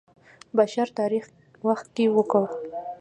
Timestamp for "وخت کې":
1.67-2.05